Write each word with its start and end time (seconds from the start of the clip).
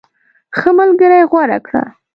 ښه 0.57 0.69
ملګری 0.79 1.19
غوره 1.31 1.59
کړه. 1.67 1.83